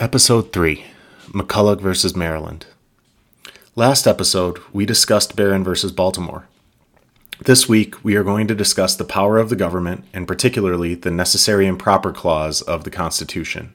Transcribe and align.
Episode 0.00 0.52
3 0.52 0.84
McCulloch 1.30 1.80
vs. 1.80 2.14
Maryland. 2.14 2.66
Last 3.74 4.06
episode, 4.06 4.60
we 4.72 4.86
discussed 4.86 5.34
Barron 5.34 5.64
vs. 5.64 5.90
Baltimore. 5.90 6.46
This 7.40 7.68
week, 7.68 8.04
we 8.04 8.14
are 8.14 8.22
going 8.22 8.46
to 8.46 8.54
discuss 8.54 8.94
the 8.94 9.04
power 9.04 9.38
of 9.38 9.48
the 9.48 9.56
government 9.56 10.04
and 10.14 10.28
particularly 10.28 10.94
the 10.94 11.10
necessary 11.10 11.66
and 11.66 11.76
proper 11.76 12.12
clause 12.12 12.62
of 12.62 12.84
the 12.84 12.92
Constitution. 12.92 13.74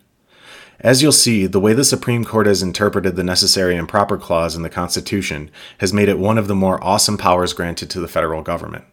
As 0.79 1.01
you'll 1.01 1.11
see, 1.11 1.45
the 1.45 1.59
way 1.59 1.73
the 1.73 1.83
Supreme 1.83 2.23
Court 2.23 2.47
has 2.47 2.63
interpreted 2.63 3.17
the 3.17 3.23
necessary 3.25 3.75
and 3.75 3.89
proper 3.89 4.17
clause 4.17 4.55
in 4.55 4.61
the 4.61 4.69
Constitution 4.69 5.51
has 5.79 5.91
made 5.91 6.07
it 6.07 6.19
one 6.19 6.37
of 6.37 6.47
the 6.47 6.55
more 6.55 6.81
awesome 6.81 7.17
powers 7.17 7.51
granted 7.51 7.89
to 7.89 7.99
the 7.99 8.07
federal 8.07 8.43
government. 8.43 8.85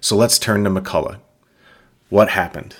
So 0.00 0.16
let's 0.16 0.40
turn 0.40 0.64
to 0.64 0.70
McCulloch. 0.70 1.20
What 2.08 2.30
happened? 2.30 2.74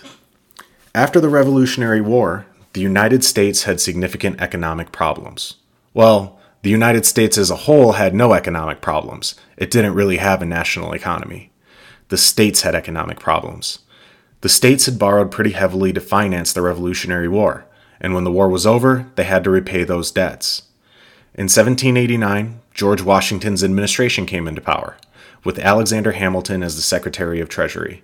After 0.97 1.21
the 1.21 1.29
Revolutionary 1.29 2.01
War, 2.01 2.48
the 2.73 2.81
United 2.81 3.25
States 3.25 3.65
had 3.65 3.81
significant 3.81 4.41
economic 4.41 4.93
problems. 4.93 5.57
Well, 5.95 6.39
the 6.63 6.71
United 6.71 7.07
States 7.07 7.39
as 7.39 7.51
a 7.51 7.57
whole 7.57 7.93
had 7.93 8.15
no 8.15 8.33
economic 8.33 8.81
problems. 8.81 9.35
It 9.57 9.71
didn't 9.71 9.95
really 9.95 10.17
have 10.19 10.43
a 10.43 10.47
national 10.47 10.93
economy. 10.93 11.51
The 12.09 12.17
states 12.17 12.63
had 12.63 12.75
economic 12.75 13.21
problems. 13.21 13.81
The 14.41 14.49
states 14.49 14.87
had 14.87 14.99
borrowed 14.99 15.31
pretty 15.31 15.51
heavily 15.51 15.93
to 15.93 16.01
finance 16.01 16.53
the 16.53 16.63
Revolutionary 16.63 17.29
War, 17.29 17.67
and 18.01 18.15
when 18.15 18.25
the 18.25 18.33
war 18.33 18.49
was 18.49 18.67
over, 18.67 19.11
they 19.17 19.25
had 19.25 19.45
to 19.45 19.51
repay 19.51 19.85
those 19.85 20.11
debts. 20.11 20.63
In 21.35 21.45
1789, 21.45 22.61
George 22.73 23.03
Washington's 23.03 23.65
administration 23.65 24.27
came 24.27 24.49
into 24.49 24.61
power, 24.61 24.97
with 25.45 25.59
Alexander 25.59 26.13
Hamilton 26.13 26.63
as 26.63 26.77
the 26.77 26.83
Secretary 26.83 27.41
of 27.41 27.49
Treasury. 27.49 28.03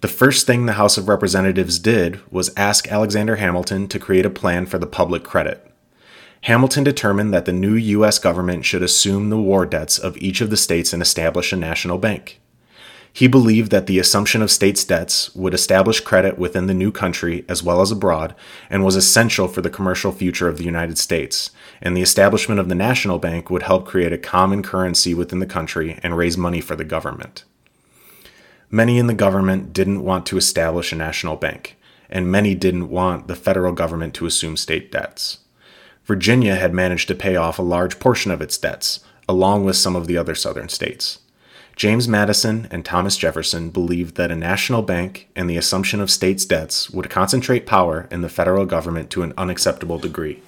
The 0.00 0.08
first 0.08 0.46
thing 0.46 0.64
the 0.64 0.72
House 0.72 0.96
of 0.96 1.08
Representatives 1.08 1.78
did 1.78 2.20
was 2.32 2.54
ask 2.56 2.90
Alexander 2.90 3.36
Hamilton 3.36 3.86
to 3.88 3.98
create 3.98 4.24
a 4.24 4.30
plan 4.30 4.64
for 4.64 4.78
the 4.78 4.86
public 4.86 5.24
credit. 5.24 5.70
Hamilton 6.44 6.84
determined 6.84 7.34
that 7.34 7.44
the 7.44 7.52
new 7.52 7.74
U.S. 7.74 8.18
government 8.18 8.64
should 8.64 8.82
assume 8.82 9.28
the 9.28 9.36
war 9.36 9.66
debts 9.66 9.98
of 9.98 10.16
each 10.16 10.40
of 10.40 10.48
the 10.48 10.56
states 10.56 10.94
and 10.94 11.02
establish 11.02 11.52
a 11.52 11.56
national 11.56 11.98
bank. 11.98 12.40
He 13.12 13.26
believed 13.26 13.70
that 13.72 13.86
the 13.86 13.98
assumption 13.98 14.40
of 14.40 14.50
states' 14.50 14.84
debts 14.84 15.34
would 15.34 15.52
establish 15.52 16.00
credit 16.00 16.38
within 16.38 16.66
the 16.66 16.72
new 16.72 16.92
country 16.92 17.44
as 17.46 17.62
well 17.62 17.82
as 17.82 17.90
abroad 17.90 18.34
and 18.70 18.82
was 18.82 18.96
essential 18.96 19.48
for 19.48 19.60
the 19.60 19.68
commercial 19.68 20.12
future 20.12 20.48
of 20.48 20.56
the 20.56 20.64
United 20.64 20.96
States, 20.96 21.50
and 21.82 21.94
the 21.94 22.00
establishment 22.00 22.58
of 22.58 22.70
the 22.70 22.74
national 22.74 23.18
bank 23.18 23.50
would 23.50 23.64
help 23.64 23.84
create 23.84 24.14
a 24.14 24.18
common 24.18 24.62
currency 24.62 25.12
within 25.12 25.40
the 25.40 25.46
country 25.46 25.98
and 26.02 26.16
raise 26.16 26.38
money 26.38 26.62
for 26.62 26.74
the 26.74 26.84
government. 26.84 27.44
Many 28.72 28.98
in 28.98 29.08
the 29.08 29.14
government 29.14 29.72
didn't 29.72 30.04
want 30.04 30.26
to 30.26 30.36
establish 30.36 30.92
a 30.92 30.96
national 30.96 31.34
bank, 31.34 31.76
and 32.08 32.30
many 32.30 32.54
didn't 32.54 32.88
want 32.88 33.26
the 33.26 33.34
federal 33.34 33.72
government 33.72 34.14
to 34.14 34.26
assume 34.26 34.56
state 34.56 34.92
debts. 34.92 35.38
Virginia 36.04 36.54
had 36.54 36.72
managed 36.72 37.08
to 37.08 37.16
pay 37.16 37.34
off 37.34 37.58
a 37.58 37.62
large 37.62 37.98
portion 37.98 38.30
of 38.30 38.40
its 38.40 38.56
debts, 38.56 39.00
along 39.28 39.64
with 39.64 39.74
some 39.74 39.96
of 39.96 40.06
the 40.06 40.16
other 40.16 40.36
southern 40.36 40.68
states. 40.68 41.18
James 41.74 42.06
Madison 42.06 42.68
and 42.70 42.84
Thomas 42.84 43.16
Jefferson 43.16 43.70
believed 43.70 44.14
that 44.14 44.30
a 44.30 44.36
national 44.36 44.82
bank 44.82 45.28
and 45.34 45.50
the 45.50 45.56
assumption 45.56 46.00
of 46.00 46.10
states' 46.10 46.44
debts 46.44 46.90
would 46.90 47.10
concentrate 47.10 47.66
power 47.66 48.06
in 48.10 48.20
the 48.20 48.28
federal 48.28 48.66
government 48.66 49.10
to 49.10 49.22
an 49.22 49.32
unacceptable 49.36 49.98
degree. 49.98 50.42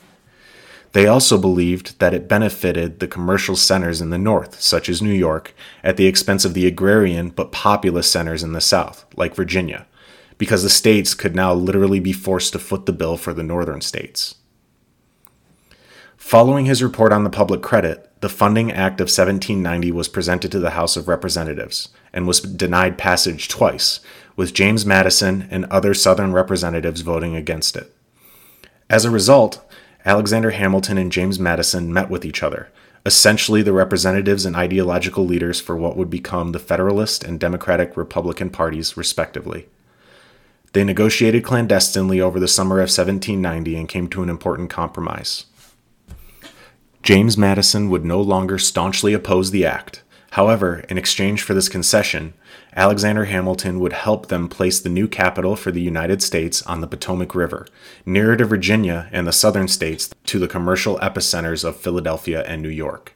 They 0.92 1.06
also 1.06 1.38
believed 1.38 1.98
that 2.00 2.12
it 2.12 2.28
benefited 2.28 3.00
the 3.00 3.08
commercial 3.08 3.56
centers 3.56 4.00
in 4.00 4.10
the 4.10 4.18
North, 4.18 4.60
such 4.60 4.88
as 4.88 5.00
New 5.00 5.12
York, 5.12 5.54
at 5.82 5.96
the 5.96 6.06
expense 6.06 6.44
of 6.44 6.52
the 6.52 6.66
agrarian 6.66 7.30
but 7.30 7.52
populous 7.52 8.10
centers 8.10 8.42
in 8.42 8.52
the 8.52 8.60
South, 8.60 9.06
like 9.16 9.34
Virginia, 9.34 9.86
because 10.36 10.62
the 10.62 10.68
states 10.68 11.14
could 11.14 11.34
now 11.34 11.54
literally 11.54 11.98
be 11.98 12.12
forced 12.12 12.52
to 12.52 12.58
foot 12.58 12.84
the 12.84 12.92
bill 12.92 13.16
for 13.16 13.32
the 13.32 13.42
northern 13.42 13.80
states. 13.80 14.36
Following 16.18 16.66
his 16.66 16.82
report 16.82 17.12
on 17.12 17.24
the 17.24 17.30
public 17.30 17.62
credit, 17.62 18.08
the 18.20 18.28
Funding 18.28 18.70
Act 18.70 19.00
of 19.00 19.06
1790 19.06 19.90
was 19.90 20.08
presented 20.08 20.52
to 20.52 20.60
the 20.60 20.70
House 20.70 20.96
of 20.96 21.08
Representatives 21.08 21.88
and 22.12 22.28
was 22.28 22.40
denied 22.40 22.96
passage 22.96 23.48
twice, 23.48 23.98
with 24.36 24.54
James 24.54 24.86
Madison 24.86 25.48
and 25.50 25.64
other 25.64 25.94
Southern 25.94 26.32
representatives 26.32 27.00
voting 27.00 27.34
against 27.34 27.76
it. 27.76 27.92
As 28.88 29.04
a 29.04 29.10
result, 29.10 29.66
Alexander 30.04 30.50
Hamilton 30.50 30.98
and 30.98 31.12
James 31.12 31.38
Madison 31.38 31.92
met 31.92 32.10
with 32.10 32.24
each 32.24 32.42
other, 32.42 32.70
essentially 33.06 33.62
the 33.62 33.72
representatives 33.72 34.44
and 34.44 34.56
ideological 34.56 35.24
leaders 35.24 35.60
for 35.60 35.76
what 35.76 35.96
would 35.96 36.10
become 36.10 36.52
the 36.52 36.58
Federalist 36.58 37.22
and 37.22 37.38
Democratic 37.38 37.96
Republican 37.96 38.50
parties, 38.50 38.96
respectively. 38.96 39.68
They 40.72 40.84
negotiated 40.84 41.44
clandestinely 41.44 42.20
over 42.20 42.40
the 42.40 42.48
summer 42.48 42.76
of 42.76 42.88
1790 42.88 43.76
and 43.76 43.88
came 43.88 44.08
to 44.08 44.22
an 44.22 44.30
important 44.30 44.70
compromise. 44.70 45.46
James 47.02 47.36
Madison 47.36 47.90
would 47.90 48.04
no 48.04 48.20
longer 48.20 48.58
staunchly 48.58 49.12
oppose 49.12 49.50
the 49.50 49.66
act. 49.66 50.02
However, 50.30 50.84
in 50.88 50.96
exchange 50.96 51.42
for 51.42 51.52
this 51.52 51.68
concession, 51.68 52.32
Alexander 52.74 53.26
Hamilton 53.26 53.80
would 53.80 53.92
help 53.92 54.28
them 54.28 54.48
place 54.48 54.80
the 54.80 54.88
new 54.88 55.06
capital 55.06 55.56
for 55.56 55.70
the 55.70 55.82
United 55.82 56.22
States 56.22 56.62
on 56.62 56.80
the 56.80 56.86
Potomac 56.86 57.34
River, 57.34 57.66
nearer 58.06 58.36
to 58.36 58.46
Virginia 58.46 59.08
and 59.12 59.26
the 59.26 59.32
southern 59.32 59.68
states 59.68 60.10
to 60.24 60.38
the 60.38 60.48
commercial 60.48 60.98
epicenters 61.00 61.64
of 61.64 61.76
Philadelphia 61.76 62.42
and 62.44 62.62
New 62.62 62.70
York. 62.70 63.14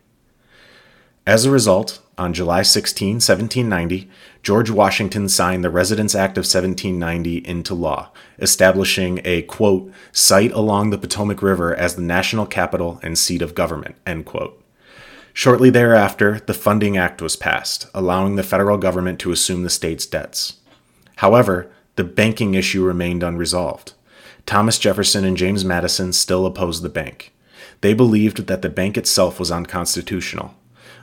As 1.27 1.45
a 1.45 1.51
result, 1.51 2.01
on 2.19 2.33
July 2.33 2.63
16, 2.63 3.15
1790, 3.15 4.09
George 4.43 4.71
Washington 4.71 5.29
signed 5.29 5.65
the 5.65 5.71
Residence 5.71 6.15
Act 6.15 6.39
of 6.39 6.43
1790 6.43 7.39
into 7.39 7.75
law, 7.75 8.11
establishing 8.39 9.21
a, 9.25 9.43
quote, 9.43 9.91
site 10.13 10.53
along 10.53 10.91
the 10.91 10.99
Potomac 10.99 11.43
River 11.43 11.75
as 11.75 11.97
the 11.97 12.03
national 12.03 12.47
capital 12.47 13.01
and 13.03 13.19
seat 13.19 13.43
of 13.43 13.55
government, 13.55 13.97
end 14.07 14.25
quote. 14.25 14.63
Shortly 15.37 15.69
thereafter, 15.69 16.41
the 16.47 16.55
Funding 16.55 16.97
Act 16.97 17.21
was 17.21 17.37
passed, 17.37 17.89
allowing 17.93 18.37
the 18.37 18.43
federal 18.43 18.79
government 18.79 19.19
to 19.19 19.33
assume 19.33 19.65
the 19.65 19.69
state's 19.69 20.07
debts. 20.07 20.55
However, 21.17 21.71
the 21.97 22.05
banking 22.05 22.55
issue 22.55 22.83
remained 22.83 23.23
unresolved. 23.23 23.93
Thomas 24.47 24.79
Jefferson 24.79 25.27
and 25.27 25.37
James 25.37 25.63
Madison 25.63 26.15
still 26.15 26.47
opposed 26.47 26.83
the 26.83 26.89
bank. 26.89 27.35
They 27.83 27.93
believed 27.93 28.47
that 28.47 28.63
the 28.63 28.71
bank 28.71 28.97
itself 28.97 29.39
was 29.39 29.51
unconstitutional. 29.51 30.55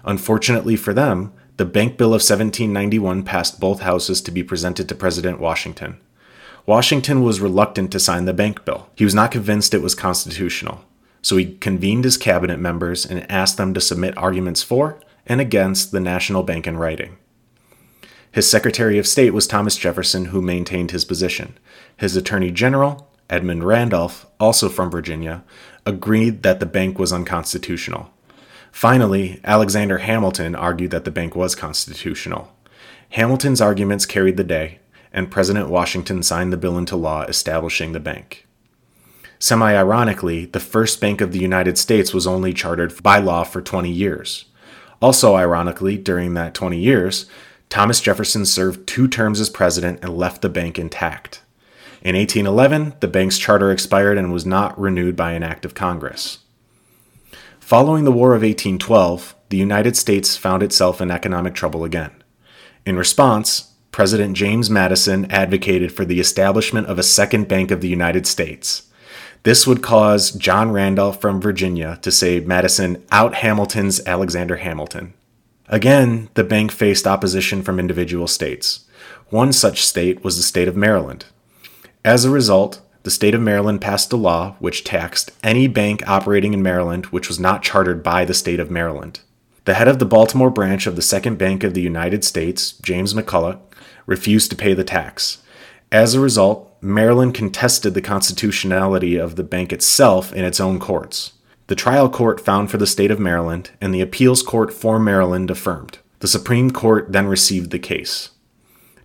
Unfortunately 0.04 0.78
for 0.78 0.96
them, 0.96 1.32
the 1.58 1.66
Bank 1.66 1.96
Bill 2.00 2.08
of 2.08 2.24
1791 2.24 3.22
passed 3.22 3.60
both 3.60 3.82
houses 3.82 4.20
to 4.22 4.32
be 4.32 4.44
presented 4.44 4.90
to 4.90 4.96
President 4.96 5.40
Washington. 5.40 6.00
Washington 6.66 7.22
was 7.22 7.40
reluctant 7.40 7.92
to 7.92 8.00
sign 8.00 8.26
the 8.26 8.34
bank 8.34 8.66
bill. 8.66 8.90
He 8.96 9.06
was 9.06 9.14
not 9.14 9.30
convinced 9.30 9.76
it 9.76 9.84
was 9.84 9.94
constitutional. 9.94 10.84
So 11.24 11.38
he 11.38 11.56
convened 11.56 12.04
his 12.04 12.18
cabinet 12.18 12.60
members 12.60 13.06
and 13.06 13.30
asked 13.32 13.58
them 13.58 13.74
to 13.74 13.82
submit 13.82 14.16
arguments 14.18 14.62
for 14.62 15.00
and 15.26 15.42
against 15.42 15.92
the 15.92 16.00
national 16.00 16.44
bank 16.44 16.68
in 16.68 16.78
writing. 16.78 17.18
His 18.32 18.50
Secretary 18.50 18.98
of 18.98 19.08
State 19.08 19.32
was 19.34 19.48
Thomas 19.48 19.78
Jefferson, 19.78 20.26
who 20.26 20.42
maintained 20.42 20.92
his 20.92 21.06
position. 21.06 21.58
His 21.96 22.16
Attorney 22.16 22.52
General, 22.52 23.10
Edmund 23.30 23.64
Randolph, 23.64 24.26
also 24.40 24.70
from 24.70 24.92
Virginia, 24.92 25.44
agreed 25.86 26.44
that 26.44 26.60
the 26.60 26.66
bank 26.66 27.00
was 27.00 27.14
unconstitutional. 27.14 28.12
Finally, 28.72 29.40
Alexander 29.44 30.00
Hamilton 30.00 30.56
argued 30.56 30.92
that 30.92 31.06
the 31.06 31.12
bank 31.12 31.36
was 31.36 31.56
constitutional. 31.56 32.52
Hamilton's 33.12 33.62
arguments 33.62 34.08
carried 34.08 34.36
the 34.36 34.44
day, 34.44 34.80
and 35.14 35.32
President 35.32 35.70
Washington 35.70 36.24
signed 36.24 36.52
the 36.52 36.58
bill 36.58 36.78
into 36.78 36.96
law 36.96 37.22
establishing 37.24 37.92
the 37.92 38.00
bank. 38.00 38.48
Semi 39.44 39.76
ironically, 39.76 40.46
the 40.46 40.60
first 40.62 41.02
Bank 41.02 41.20
of 41.20 41.34
the 41.34 41.40
United 41.42 41.78
States 41.78 42.14
was 42.14 42.26
only 42.26 42.54
chartered 42.54 43.04
by 43.04 43.18
law 43.18 43.44
for 43.44 43.62
20 43.62 43.92
years. 43.92 44.46
Also, 45.02 45.36
ironically, 45.36 45.98
during 45.98 46.34
that 46.34 46.54
20 46.54 46.80
years, 46.80 47.26
Thomas 47.68 48.00
Jefferson 48.00 48.46
served 48.46 48.88
two 48.88 49.06
terms 49.06 49.42
as 49.42 49.50
president 49.50 50.00
and 50.02 50.16
left 50.16 50.44
the 50.44 50.48
bank 50.48 50.80
intact. 50.80 51.42
In 52.02 52.16
1811, 52.16 52.94
the 53.02 53.10
bank's 53.10 53.38
charter 53.38 53.70
expired 53.70 54.18
and 54.18 54.32
was 54.32 54.46
not 54.46 54.80
renewed 54.80 55.18
by 55.18 55.34
an 55.34 55.44
act 55.44 55.66
of 55.66 55.76
Congress. 55.76 56.40
Following 57.60 58.06
the 58.06 58.14
War 58.14 58.36
of 58.36 58.44
1812, 58.44 59.36
the 59.50 59.58
United 59.58 59.98
States 59.98 60.38
found 60.38 60.64
itself 60.64 61.02
in 61.02 61.12
economic 61.12 61.54
trouble 61.54 61.84
again. 61.84 62.12
In 62.86 62.96
response, 62.96 63.74
President 63.92 64.38
James 64.38 64.70
Madison 64.70 65.30
advocated 65.30 65.92
for 65.92 66.06
the 66.06 66.22
establishment 66.22 66.88
of 66.88 66.98
a 66.98 67.04
second 67.04 67.50
Bank 67.50 67.72
of 67.72 67.82
the 67.82 67.90
United 67.90 68.26
States. 68.26 68.84
This 69.44 69.68
would 69.68 69.84
cause 69.84 70.32
John 70.32 70.72
Randolph 70.72 71.20
from 71.20 71.42
Virginia 71.42 72.00
to 72.02 72.12
say 72.12 72.40
Madison 72.40 73.04
out 73.12 73.36
Hamilton's 73.36 74.00
Alexander 74.06 74.56
Hamilton. 74.58 75.14
Again, 75.68 76.30
the 76.34 76.46
bank 76.46 76.72
faced 76.72 77.06
opposition 77.06 77.62
from 77.62 77.80
individual 77.80 78.28
states. 78.28 78.86
One 79.30 79.52
such 79.52 79.84
state 79.84 80.24
was 80.24 80.38
the 80.38 80.44
state 80.44 80.70
of 80.70 80.78
Maryland. 80.78 81.26
As 82.06 82.24
a 82.24 82.30
result, 82.30 82.82
the 83.04 83.12
state 83.12 83.36
of 83.36 83.42
Maryland 83.42 83.82
passed 83.82 84.14
a 84.14 84.18
law 84.18 84.56
which 84.60 84.86
taxed 84.86 85.32
any 85.44 85.68
bank 85.68 86.08
operating 86.08 86.54
in 86.54 86.64
Maryland 86.64 87.08
which 87.08 87.28
was 87.28 87.40
not 87.40 87.64
chartered 87.64 88.02
by 88.02 88.24
the 88.24 88.34
state 88.34 88.62
of 88.62 88.72
Maryland. 88.72 89.20
The 89.66 89.74
head 89.74 89.90
of 89.90 90.00
the 90.00 90.06
Baltimore 90.06 90.50
branch 90.50 90.88
of 90.88 90.96
the 90.96 91.02
Second 91.02 91.38
Bank 91.38 91.64
of 91.64 91.74
the 91.74 91.82
United 91.82 92.24
States, 92.24 92.74
James 92.74 93.14
McCulloch, 93.14 93.60
refused 94.06 94.52
to 94.52 94.58
pay 94.58 94.74
the 94.74 94.84
tax, 94.84 95.40
As 95.92 96.14
a 96.14 96.20
result, 96.20 96.73
Maryland 96.84 97.34
contested 97.34 97.94
the 97.94 98.02
constitutionality 98.02 99.16
of 99.16 99.38
the 99.38 99.44
bank 99.44 99.72
itself 99.72 100.34
in 100.34 100.44
its 100.44 100.60
own 100.60 100.82
courts. 100.82 101.32
The 101.68 101.76
trial 101.76 102.10
court 102.10 102.42
found 102.42 102.70
for 102.70 102.78
the 102.78 102.86
state 102.86 103.10
of 103.10 103.22
Maryland, 103.22 103.72
and 103.80 103.96
the 103.96 104.02
appeals 104.02 104.44
court 104.44 104.74
for 104.74 105.00
Maryland 105.00 105.50
affirmed. 105.50 106.00
The 106.20 106.28
Supreme 106.28 106.72
Court 106.72 107.10
then 107.10 107.28
received 107.28 107.72
the 107.72 107.80
case. 107.80 108.32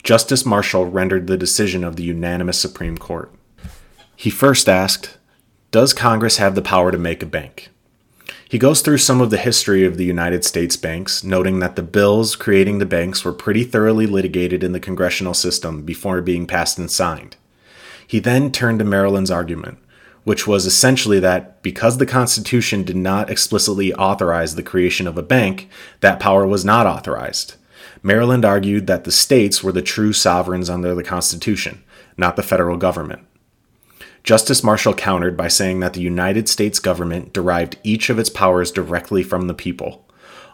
Justice 0.02 0.44
Marshall 0.44 0.86
rendered 0.86 1.28
the 1.28 1.36
decision 1.36 1.84
of 1.84 1.94
the 1.94 2.02
unanimous 2.02 2.60
Supreme 2.60 2.98
Court. 2.98 3.32
He 4.16 4.28
first 4.28 4.69
asked, 4.69 5.16
Does 5.70 5.94
Congress 5.94 6.38
have 6.38 6.56
the 6.56 6.62
power 6.62 6.90
to 6.90 6.98
make 6.98 7.22
a 7.22 7.26
bank? 7.26 7.69
He 8.48 8.58
goes 8.58 8.80
through 8.80 8.98
some 8.98 9.20
of 9.20 9.30
the 9.30 9.36
history 9.36 9.84
of 9.84 9.96
the 9.96 10.04
United 10.04 10.44
States 10.44 10.76
banks, 10.76 11.22
noting 11.22 11.60
that 11.60 11.76
the 11.76 11.82
bills 11.84 12.34
creating 12.34 12.78
the 12.78 12.86
banks 12.86 13.25
were 13.25 13.32
pretty 13.32 13.62
thoroughly 13.62 14.06
litigated 14.06 14.64
in 14.64 14.72
the 14.72 14.80
congressional 14.80 15.34
system 15.34 15.82
before 15.82 16.20
being 16.22 16.44
passed 16.44 16.76
and 16.76 16.90
signed. 16.90 17.36
He 18.08 18.20
then 18.20 18.50
turned 18.50 18.78
to 18.78 18.87
Maryland's 18.87 19.31
argument, 19.31 19.78
which 20.25 20.46
was 20.46 20.64
essentially 20.64 21.20
that 21.20 21.62
because 21.62 21.99
the 21.99 22.06
Constitution 22.06 22.82
did 22.82 22.96
not 22.96 23.28
explicitly 23.28 23.93
authorize 23.93 24.55
the 24.55 24.62
creation 24.62 25.06
of 25.06 25.19
a 25.19 25.22
bank, 25.22 25.69
that 26.00 26.19
power 26.19 26.46
was 26.46 26.64
not 26.64 26.87
authorized. 26.87 27.56
Maryland 28.02 28.46
argued 28.46 28.87
that 28.87 29.05
the 29.05 29.12
states 29.12 29.62
were 29.62 29.72
the 29.72 29.82
true 29.82 30.14
sovereigns 30.14 30.70
under 30.70 30.94
the 30.94 31.05
Constitution, 31.05 31.84
not 32.16 32.37
the 32.37 32.43
federal 32.43 32.78
government. 32.78 33.26
Justice 34.25 34.64
Marshall 34.64 34.94
countered 34.94 35.37
by 35.37 35.49
saying 35.49 35.81
that 35.81 35.93
the 35.93 36.00
United 36.00 36.49
States 36.49 36.78
government 36.78 37.34
derived 37.34 37.76
each 37.82 38.08
of 38.08 38.19
its 38.19 38.31
powers 38.31 38.70
directly 38.70 39.22
from 39.22 39.49
the 39.49 39.54
people. 39.54 40.08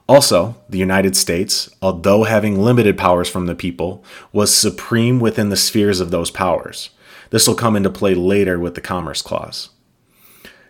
Also, 0.08 0.56
the 0.68 0.78
United 0.78 1.16
States, 1.16 1.70
although 1.80 2.24
having 2.24 2.60
limited 2.60 2.98
powers 2.98 3.28
from 3.28 3.46
the 3.46 3.54
people, 3.54 4.02
was 4.32 4.52
supreme 4.52 5.20
within 5.20 5.50
the 5.50 5.56
spheres 5.56 6.00
of 6.00 6.10
those 6.10 6.32
powers. 6.32 6.90
This 7.34 7.48
will 7.48 7.56
come 7.56 7.74
into 7.74 7.90
play 7.90 8.14
later 8.14 8.60
with 8.60 8.76
the 8.76 8.80
Commerce 8.80 9.20
Clause. 9.20 9.70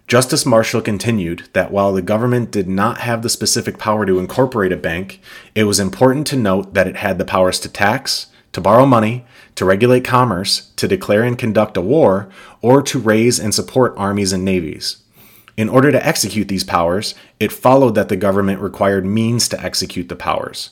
Justice 0.08 0.46
Marshall 0.46 0.80
continued 0.80 1.46
that 1.52 1.70
while 1.70 1.92
the 1.92 2.00
government 2.00 2.50
did 2.50 2.70
not 2.70 3.00
have 3.00 3.20
the 3.20 3.28
specific 3.28 3.76
power 3.76 4.06
to 4.06 4.18
incorporate 4.18 4.72
a 4.72 4.78
bank, 4.78 5.20
it 5.54 5.64
was 5.64 5.78
important 5.78 6.26
to 6.28 6.38
note 6.38 6.72
that 6.72 6.86
it 6.86 6.96
had 6.96 7.18
the 7.18 7.24
powers 7.26 7.60
to 7.60 7.68
tax, 7.68 8.28
to 8.52 8.62
borrow 8.62 8.86
money, 8.86 9.26
to 9.56 9.66
regulate 9.66 10.06
commerce, 10.06 10.70
to 10.76 10.88
declare 10.88 11.22
and 11.22 11.36
conduct 11.36 11.76
a 11.76 11.82
war, 11.82 12.30
or 12.62 12.80
to 12.80 12.98
raise 12.98 13.38
and 13.38 13.54
support 13.54 13.92
armies 13.98 14.32
and 14.32 14.42
navies. 14.42 15.02
In 15.58 15.68
order 15.68 15.92
to 15.92 16.06
execute 16.06 16.48
these 16.48 16.64
powers, 16.64 17.14
it 17.38 17.52
followed 17.52 17.94
that 17.96 18.08
the 18.08 18.16
government 18.16 18.62
required 18.62 19.04
means 19.04 19.50
to 19.50 19.62
execute 19.62 20.08
the 20.08 20.16
powers. 20.16 20.70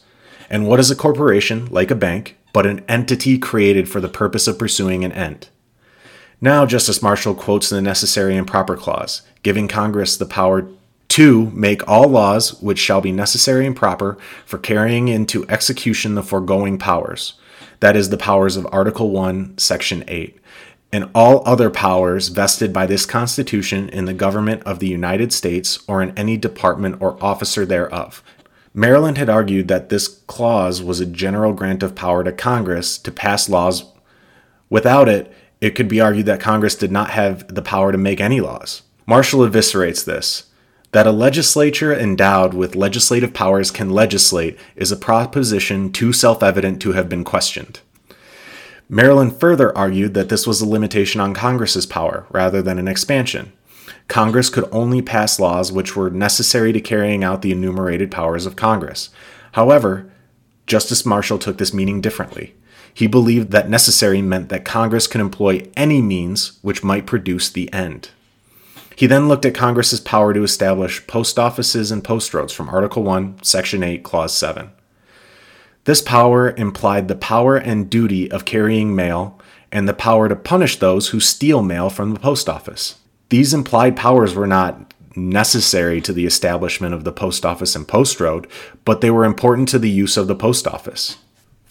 And 0.48 0.66
what 0.66 0.80
is 0.80 0.90
a 0.90 0.96
corporation, 0.96 1.66
like 1.66 1.90
a 1.90 1.94
bank, 1.94 2.38
but 2.54 2.64
an 2.64 2.82
entity 2.88 3.36
created 3.38 3.90
for 3.90 4.00
the 4.00 4.08
purpose 4.08 4.48
of 4.48 4.58
pursuing 4.58 5.04
an 5.04 5.12
end? 5.12 5.50
Now, 6.42 6.66
Justice 6.66 7.00
Marshall 7.00 7.34
quotes 7.34 7.70
the 7.70 7.80
Necessary 7.80 8.36
and 8.36 8.46
Proper 8.46 8.76
Clause, 8.76 9.22
giving 9.42 9.66
Congress 9.66 10.18
the 10.18 10.26
power 10.26 10.68
to 11.08 11.50
make 11.52 11.88
all 11.88 12.08
laws 12.08 12.60
which 12.60 12.78
shall 12.78 13.00
be 13.00 13.12
necessary 13.12 13.66
and 13.66 13.74
proper 13.74 14.18
for 14.44 14.58
carrying 14.58 15.08
into 15.08 15.48
execution 15.48 16.14
the 16.14 16.22
foregoing 16.22 16.78
powers 16.78 17.34
that 17.82 17.96
is, 17.96 18.10
the 18.10 18.16
powers 18.16 18.56
of 18.56 18.64
Article 18.70 19.10
1, 19.10 19.58
Section 19.58 20.04
8, 20.06 20.38
and 20.92 21.10
all 21.16 21.42
other 21.44 21.68
powers 21.68 22.28
vested 22.28 22.72
by 22.72 22.86
this 22.86 23.04
Constitution 23.04 23.88
in 23.88 24.04
the 24.04 24.14
government 24.14 24.62
of 24.62 24.78
the 24.78 24.86
United 24.86 25.32
States 25.32 25.82
or 25.88 26.00
in 26.00 26.16
any 26.16 26.36
department 26.36 27.02
or 27.02 27.18
officer 27.20 27.66
thereof. 27.66 28.22
Maryland 28.72 29.18
had 29.18 29.28
argued 29.28 29.66
that 29.66 29.88
this 29.88 30.06
clause 30.06 30.80
was 30.80 31.00
a 31.00 31.06
general 31.06 31.52
grant 31.52 31.82
of 31.82 31.96
power 31.96 32.22
to 32.22 32.30
Congress 32.30 32.96
to 32.98 33.10
pass 33.10 33.48
laws. 33.48 33.92
Without 34.70 35.08
it, 35.08 35.34
it 35.62 35.76
could 35.76 35.86
be 35.86 36.00
argued 36.00 36.26
that 36.26 36.40
Congress 36.40 36.74
did 36.74 36.90
not 36.90 37.10
have 37.10 37.46
the 37.54 37.62
power 37.62 37.92
to 37.92 37.96
make 37.96 38.20
any 38.20 38.40
laws. 38.40 38.82
Marshall 39.06 39.48
eviscerates 39.48 40.04
this. 40.04 40.46
That 40.90 41.06
a 41.06 41.12
legislature 41.12 41.94
endowed 41.94 42.52
with 42.52 42.74
legislative 42.74 43.32
powers 43.32 43.70
can 43.70 43.88
legislate 43.88 44.58
is 44.74 44.90
a 44.90 44.96
proposition 44.96 45.92
too 45.92 46.12
self 46.12 46.42
evident 46.42 46.82
to 46.82 46.92
have 46.92 47.08
been 47.08 47.22
questioned. 47.22 47.80
Maryland 48.88 49.38
further 49.38 49.74
argued 49.78 50.14
that 50.14 50.28
this 50.28 50.48
was 50.48 50.60
a 50.60 50.68
limitation 50.68 51.20
on 51.20 51.32
Congress's 51.32 51.86
power 51.86 52.26
rather 52.30 52.60
than 52.60 52.78
an 52.80 52.88
expansion. 52.88 53.52
Congress 54.08 54.50
could 54.50 54.68
only 54.72 55.00
pass 55.00 55.38
laws 55.38 55.70
which 55.70 55.94
were 55.94 56.10
necessary 56.10 56.72
to 56.72 56.80
carrying 56.80 57.22
out 57.22 57.40
the 57.40 57.52
enumerated 57.52 58.10
powers 58.10 58.46
of 58.46 58.56
Congress. 58.56 59.10
However, 59.52 60.10
Justice 60.66 61.06
Marshall 61.06 61.38
took 61.38 61.58
this 61.58 61.72
meaning 61.72 62.00
differently. 62.00 62.54
He 62.94 63.06
believed 63.06 63.50
that 63.50 63.70
necessary 63.70 64.20
meant 64.22 64.48
that 64.50 64.64
Congress 64.64 65.06
could 65.06 65.20
employ 65.20 65.68
any 65.76 66.02
means 66.02 66.58
which 66.62 66.84
might 66.84 67.06
produce 67.06 67.48
the 67.48 67.72
end. 67.72 68.10
He 68.96 69.06
then 69.06 69.28
looked 69.28 69.46
at 69.46 69.54
Congress's 69.54 70.00
power 70.00 70.34
to 70.34 70.42
establish 70.42 71.06
post 71.06 71.38
offices 71.38 71.90
and 71.90 72.04
post 72.04 72.34
roads 72.34 72.52
from 72.52 72.68
Article 72.68 73.02
1, 73.02 73.42
Section 73.42 73.82
8, 73.82 74.02
Clause 74.02 74.34
7. 74.36 74.70
This 75.84 76.02
power 76.02 76.50
implied 76.50 77.08
the 77.08 77.16
power 77.16 77.56
and 77.56 77.90
duty 77.90 78.30
of 78.30 78.44
carrying 78.44 78.94
mail 78.94 79.40
and 79.72 79.88
the 79.88 79.94
power 79.94 80.28
to 80.28 80.36
punish 80.36 80.76
those 80.76 81.08
who 81.08 81.18
steal 81.18 81.62
mail 81.62 81.88
from 81.88 82.12
the 82.12 82.20
post 82.20 82.48
office. 82.48 82.96
These 83.30 83.54
implied 83.54 83.96
powers 83.96 84.34
were 84.34 84.46
not 84.46 84.92
necessary 85.16 86.00
to 86.02 86.12
the 86.12 86.26
establishment 86.26 86.94
of 86.94 87.04
the 87.04 87.12
post 87.12 87.44
office 87.44 87.74
and 87.74 87.88
post 87.88 88.20
road, 88.20 88.46
but 88.84 89.00
they 89.00 89.10
were 89.10 89.24
important 89.24 89.68
to 89.70 89.78
the 89.78 89.90
use 89.90 90.16
of 90.16 90.26
the 90.28 90.36
post 90.36 90.66
office. 90.66 91.16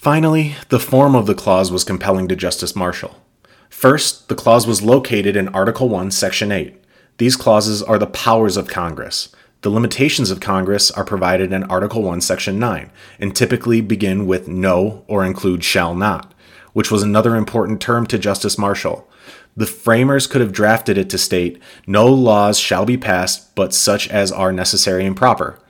Finally, 0.02 0.56
the 0.68 0.80
form 0.80 1.14
of 1.14 1.26
the 1.26 1.34
clause 1.34 1.70
was 1.70 1.84
compelling 1.84 2.26
to 2.26 2.34
Justice 2.34 2.74
Marshall. 2.74 3.22
First, 3.70 4.28
the 4.28 4.34
clause 4.34 4.66
was 4.66 4.82
located 4.82 5.36
in 5.36 5.46
Article 5.50 5.88
1, 5.88 6.10
Section 6.10 6.50
8. 6.50 6.74
These 7.18 7.36
clauses 7.36 7.84
are 7.84 8.00
the 8.00 8.08
powers 8.08 8.56
of 8.56 8.66
Congress. 8.66 9.28
The 9.60 9.70
limitations 9.70 10.32
of 10.32 10.40
Congress 10.40 10.90
are 10.90 11.04
provided 11.04 11.52
in 11.52 11.62
Article 11.62 12.02
1, 12.02 12.20
Section 12.20 12.58
9, 12.58 12.90
and 13.20 13.36
typically 13.36 13.80
begin 13.80 14.26
with 14.26 14.48
no 14.48 15.04
or 15.06 15.24
include 15.24 15.62
shall 15.62 15.94
not, 15.94 16.34
which 16.72 16.90
was 16.90 17.04
another 17.04 17.36
important 17.36 17.80
term 17.80 18.04
to 18.08 18.18
Justice 18.18 18.58
Marshall. 18.58 19.08
The 19.56 19.66
framers 19.66 20.26
could 20.26 20.40
have 20.40 20.50
drafted 20.50 20.98
it 20.98 21.10
to 21.10 21.16
state, 21.18 21.62
no 21.86 22.08
laws 22.08 22.58
shall 22.58 22.84
be 22.84 22.96
passed 22.96 23.54
but 23.54 23.72
such 23.72 24.08
as 24.08 24.32
are 24.32 24.52
necessary 24.52 25.06
and 25.06 25.16
proper. 25.16 25.60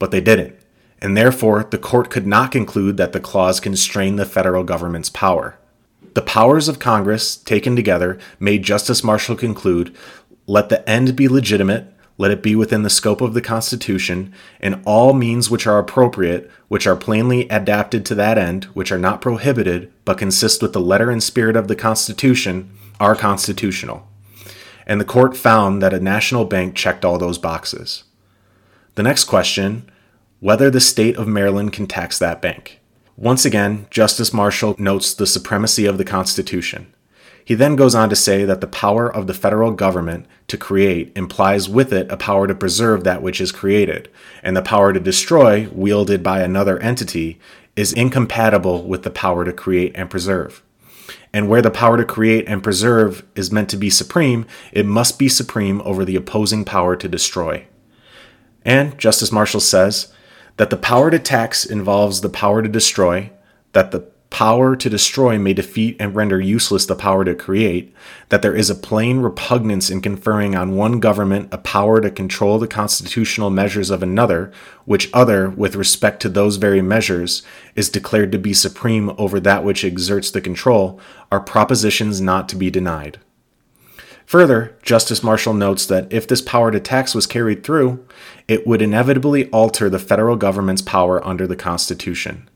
But 0.00 0.10
they 0.10 0.20
didn't, 0.20 0.55
and 1.00 1.16
therefore 1.16 1.64
the 1.64 1.78
court 1.78 2.10
could 2.10 2.26
not 2.26 2.52
conclude 2.52 2.96
that 2.96 3.12
the 3.12 3.20
clause 3.20 3.60
constrained 3.60 4.18
the 4.18 4.24
federal 4.24 4.64
government's 4.64 5.10
power. 5.10 5.58
The 6.14 6.22
powers 6.22 6.68
of 6.68 6.78
Congress, 6.78 7.36
taken 7.36 7.76
together, 7.76 8.18
made 8.40 8.62
Justice 8.62 9.04
Marshall 9.04 9.36
conclude 9.36 9.94
let 10.46 10.68
the 10.68 10.88
end 10.88 11.16
be 11.16 11.28
legitimate, 11.28 11.92
let 12.18 12.30
it 12.30 12.42
be 12.42 12.54
within 12.56 12.82
the 12.82 12.90
scope 12.90 13.20
of 13.20 13.34
the 13.34 13.42
Constitution, 13.42 14.32
and 14.60 14.80
all 14.86 15.12
means 15.12 15.50
which 15.50 15.66
are 15.66 15.78
appropriate, 15.78 16.50
which 16.68 16.86
are 16.86 16.96
plainly 16.96 17.48
adapted 17.48 18.06
to 18.06 18.14
that 18.14 18.38
end, 18.38 18.64
which 18.66 18.90
are 18.90 18.98
not 18.98 19.20
prohibited, 19.20 19.92
but 20.04 20.18
consist 20.18 20.62
with 20.62 20.72
the 20.72 20.80
letter 20.80 21.10
and 21.10 21.22
spirit 21.22 21.56
of 21.56 21.68
the 21.68 21.76
Constitution, 21.76 22.70
are 22.98 23.14
constitutional. 23.14 24.08
And 24.86 25.00
the 25.00 25.04
court 25.04 25.36
found 25.36 25.82
that 25.82 25.92
a 25.92 26.00
national 26.00 26.44
bank 26.44 26.74
checked 26.74 27.04
all 27.04 27.18
those 27.18 27.38
boxes. 27.38 28.04
The 28.94 29.02
next 29.02 29.24
question 29.24 29.90
whether 30.40 30.70
the 30.70 30.80
state 30.80 31.16
of 31.16 31.26
Maryland 31.26 31.72
can 31.72 31.86
tax 31.86 32.18
that 32.18 32.42
bank. 32.42 32.80
Once 33.16 33.44
again, 33.44 33.86
Justice 33.90 34.32
Marshall 34.32 34.76
notes 34.78 35.14
the 35.14 35.26
supremacy 35.26 35.86
of 35.86 35.96
the 35.96 36.04
Constitution. 36.04 36.92
He 37.42 37.54
then 37.54 37.76
goes 37.76 37.94
on 37.94 38.10
to 38.10 38.16
say 38.16 38.44
that 38.44 38.60
the 38.60 38.66
power 38.66 39.10
of 39.10 39.28
the 39.28 39.34
federal 39.34 39.70
government 39.70 40.26
to 40.48 40.58
create 40.58 41.12
implies 41.16 41.68
with 41.68 41.92
it 41.92 42.10
a 42.10 42.16
power 42.16 42.46
to 42.46 42.54
preserve 42.54 43.04
that 43.04 43.22
which 43.22 43.40
is 43.40 43.52
created, 43.52 44.10
and 44.42 44.56
the 44.56 44.62
power 44.62 44.92
to 44.92 45.00
destroy, 45.00 45.68
wielded 45.70 46.22
by 46.22 46.40
another 46.40 46.78
entity, 46.80 47.38
is 47.76 47.92
incompatible 47.92 48.82
with 48.84 49.04
the 49.04 49.10
power 49.10 49.44
to 49.44 49.52
create 49.52 49.92
and 49.94 50.10
preserve. 50.10 50.62
And 51.32 51.48
where 51.48 51.62
the 51.62 51.70
power 51.70 51.96
to 51.96 52.04
create 52.04 52.48
and 52.48 52.62
preserve 52.62 53.24
is 53.34 53.52
meant 53.52 53.70
to 53.70 53.76
be 53.76 53.90
supreme, 53.90 54.44
it 54.72 54.84
must 54.84 55.18
be 55.18 55.28
supreme 55.28 55.80
over 55.82 56.04
the 56.04 56.16
opposing 56.16 56.64
power 56.64 56.96
to 56.96 57.08
destroy. 57.08 57.66
And 58.64 58.98
Justice 58.98 59.30
Marshall 59.30 59.60
says 59.60 60.12
that 60.56 60.70
the 60.70 60.76
power 60.76 61.10
to 61.10 61.18
tax 61.18 61.64
involves 61.64 62.20
the 62.20 62.28
power 62.28 62.62
to 62.62 62.68
destroy, 62.68 63.30
that 63.72 63.90
the 63.90 64.06
power 64.30 64.76
to 64.76 64.90
destroy 64.90 65.38
may 65.38 65.54
defeat 65.54 65.96
and 65.98 66.14
render 66.14 66.40
useless 66.40 66.84
the 66.86 66.94
power 66.94 67.24
to 67.24 67.34
create, 67.34 67.94
that 68.28 68.42
there 68.42 68.56
is 68.56 68.68
a 68.68 68.74
plain 68.74 69.20
repugnance 69.20 69.88
in 69.88 70.00
conferring 70.00 70.54
on 70.54 70.76
one 70.76 71.00
government 71.00 71.48
a 71.52 71.58
power 71.58 72.00
to 72.00 72.10
control 72.10 72.58
the 72.58 72.66
constitutional 72.66 73.50
measures 73.50 73.88
of 73.88 74.02
another, 74.02 74.52
which 74.84 75.08
other, 75.14 75.48
with 75.50 75.76
respect 75.76 76.20
to 76.20 76.28
those 76.28 76.56
very 76.56 76.82
measures, 76.82 77.42
is 77.74 77.88
declared 77.88 78.32
to 78.32 78.38
be 78.38 78.52
supreme 78.52 79.10
over 79.16 79.38
that 79.40 79.64
which 79.64 79.84
exerts 79.84 80.30
the 80.30 80.40
control, 80.40 81.00
are 81.30 81.40
propositions 81.40 82.20
not 82.20 82.48
to 82.48 82.56
be 82.56 82.70
denied. 82.70 83.18
Further, 84.26 84.76
Justice 84.82 85.22
Marshall 85.22 85.54
notes 85.54 85.86
that 85.86 86.12
if 86.12 86.26
this 86.26 86.42
power 86.42 86.72
to 86.72 86.80
tax 86.80 87.14
was 87.14 87.28
carried 87.28 87.62
through, 87.62 88.04
it 88.48 88.66
would 88.66 88.82
inevitably 88.82 89.48
alter 89.50 89.88
the 89.88 90.00
federal 90.00 90.36
government's 90.36 90.82
power 90.82 91.24
under 91.24 91.46
the 91.46 91.56
Constitution. 91.56 92.48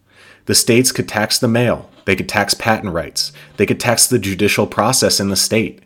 The 0.47 0.55
states 0.57 0.91
could 0.91 1.09
tax 1.09 1.39
the 1.39 1.47
mail, 1.47 1.89
they 2.07 2.17
could 2.17 2.29
tax 2.29 2.55
patent 2.55 2.93
rights, 2.93 3.33
they 3.57 3.67
could 3.67 3.79
tax 3.79 4.09
the 4.09 4.19
judicial 4.19 4.67
process 4.67 5.21
in 5.21 5.29
the 5.29 5.37
state. 5.37 5.81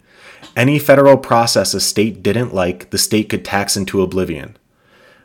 Any 0.57 0.79
federal 0.79 1.19
process 1.19 1.75
a 1.75 1.81
state 1.81 2.23
didn't 2.23 2.55
like, 2.55 2.89
the 2.89 2.99
state 2.99 3.29
could 3.29 3.45
tax 3.45 3.77
into 3.77 4.01
oblivion. 4.01 4.57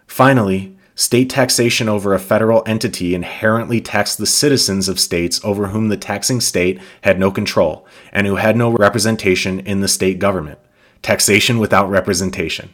Finally, 0.07 0.75
state 0.99 1.29
taxation 1.29 1.87
over 1.87 2.13
a 2.13 2.19
federal 2.19 2.61
entity 2.65 3.15
inherently 3.15 3.79
taxed 3.79 4.17
the 4.17 4.25
citizens 4.25 4.89
of 4.89 4.99
states 4.99 5.39
over 5.45 5.67
whom 5.67 5.87
the 5.87 5.95
taxing 5.95 6.41
state 6.41 6.77
had 7.03 7.17
no 7.17 7.31
control 7.31 7.87
and 8.11 8.27
who 8.27 8.35
had 8.35 8.57
no 8.57 8.71
representation 8.71 9.61
in 9.61 9.79
the 9.79 9.87
state 9.87 10.19
government. 10.19 10.59
Taxation 11.01 11.57
without 11.57 11.89
representation. 11.89 12.69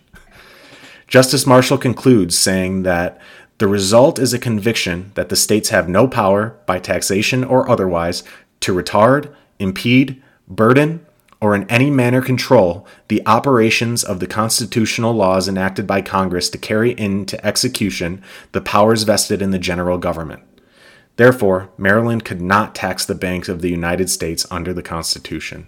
Justice 1.08 1.46
Marshall 1.46 1.78
concludes 1.78 2.36
saying 2.36 2.82
that 2.82 3.22
the 3.60 3.68
result 3.68 4.18
is 4.18 4.34
a 4.34 4.40
conviction 4.40 5.12
that 5.14 5.30
the 5.30 5.36
states 5.36 5.70
have 5.70 5.88
no 5.88 6.08
power, 6.08 6.58
by 6.66 6.80
taxation 6.80 7.44
or 7.44 7.70
otherwise, 7.70 8.24
to 8.62 8.74
retard, 8.74 9.32
impede, 9.60 10.20
burden, 10.48 11.06
or 11.46 11.54
in 11.54 11.70
any 11.70 11.92
manner 11.92 12.24
control 12.24 12.88
the 13.08 13.22
operations 13.28 14.04
of 14.04 14.20
the 14.20 14.26
constitutional 14.26 15.14
laws 15.14 15.48
enacted 15.48 15.86
by 15.86 16.02
Congress 16.02 16.50
to 16.50 16.58
carry 16.58 16.94
into 16.94 17.46
execution 17.46 18.20
the 18.52 18.62
powers 18.62 19.04
vested 19.04 19.44
in 19.44 19.52
the 19.52 19.60
general 19.60 20.00
government. 20.00 20.42
Therefore, 21.18 21.70
Maryland 21.78 22.26
could 22.26 22.42
not 22.42 22.74
tax 22.74 23.06
the 23.06 23.14
banks 23.14 23.48
of 23.48 23.62
the 23.62 23.70
United 23.70 24.10
States 24.10 24.48
under 24.50 24.74
the 24.74 24.82
Constitution. 24.82 25.68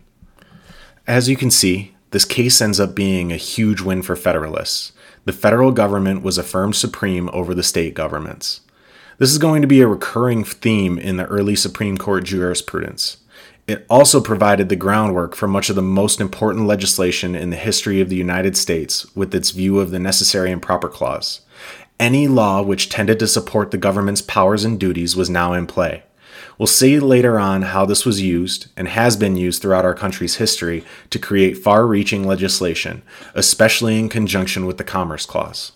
As 1.06 1.30
you 1.30 1.36
can 1.36 1.52
see, 1.52 1.96
this 2.10 2.26
case 2.26 2.60
ends 2.60 2.80
up 2.80 2.96
being 2.96 3.32
a 3.32 3.38
huge 3.38 3.82
win 3.82 4.02
for 4.02 4.16
Federalists. 4.16 4.94
The 5.26 5.32
federal 5.32 5.72
government 5.72 6.24
was 6.24 6.40
affirmed 6.40 6.76
supreme 6.76 7.30
over 7.34 7.54
the 7.54 7.62
state 7.62 7.94
governments. 7.94 8.62
This 9.20 9.32
is 9.32 9.38
going 9.38 9.62
to 9.62 9.68
be 9.68 9.82
a 9.82 9.88
recurring 9.88 10.44
theme 10.44 10.98
in 10.98 11.18
the 11.18 11.26
early 11.26 11.56
Supreme 11.56 11.98
Court 11.98 12.24
jurisprudence. 12.24 13.18
It 13.68 13.86
also 13.90 14.22
provided 14.22 14.70
the 14.70 14.78
groundwork 14.78 15.36
for 15.36 15.46
much 15.46 15.70
of 15.70 15.76
the 15.76 15.82
most 15.82 16.22
important 16.22 16.68
legislation 16.68 17.36
in 17.36 17.50
the 17.50 17.58
history 17.58 18.00
of 18.00 18.08
the 18.08 18.16
United 18.16 18.56
States 18.56 19.14
with 19.14 19.36
its 19.36 19.52
view 19.52 19.80
of 19.80 19.92
the 19.92 20.00
Necessary 20.00 20.54
and 20.54 20.62
Proper 20.62 20.88
Clause. 20.88 21.42
Any 22.00 22.30
law 22.30 22.62
which 22.62 22.88
tended 22.88 23.20
to 23.20 23.28
support 23.28 23.72
the 23.72 23.78
government's 23.78 24.22
powers 24.22 24.64
and 24.64 24.80
duties 24.80 25.18
was 25.18 25.30
now 25.30 25.52
in 25.52 25.68
play. 25.68 26.04
We'll 26.58 26.68
see 26.68 26.98
later 26.98 27.38
on 27.38 27.64
how 27.64 27.86
this 27.86 28.06
was 28.06 28.22
used 28.22 28.68
and 28.78 28.88
has 28.88 29.18
been 29.18 29.36
used 29.36 29.62
throughout 29.62 29.84
our 29.84 29.94
country's 29.94 30.38
history 30.38 30.86
to 31.10 31.20
create 31.20 31.58
far 31.58 31.86
reaching 31.86 32.24
legislation, 32.26 33.02
especially 33.36 34.00
in 34.00 34.08
conjunction 34.08 34.66
with 34.66 34.78
the 34.78 34.86
Commerce 34.86 35.26
Clause. 35.26 35.74